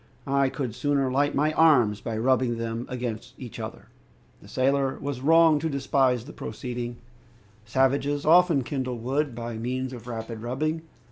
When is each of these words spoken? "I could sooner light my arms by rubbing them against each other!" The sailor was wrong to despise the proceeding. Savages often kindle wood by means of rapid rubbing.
"I 0.25 0.49
could 0.49 0.73
sooner 0.73 1.11
light 1.11 1.35
my 1.35 1.53
arms 1.53 2.01
by 2.01 2.17
rubbing 2.17 2.57
them 2.57 2.87
against 2.89 3.35
each 3.37 3.59
other!" 3.59 3.89
The 4.41 4.47
sailor 4.47 4.97
was 4.97 5.21
wrong 5.21 5.59
to 5.59 5.69
despise 5.69 6.25
the 6.25 6.33
proceeding. 6.33 6.97
Savages 7.65 8.25
often 8.25 8.63
kindle 8.63 8.97
wood 8.97 9.35
by 9.35 9.57
means 9.59 9.93
of 9.93 10.07
rapid 10.07 10.41
rubbing. 10.41 10.81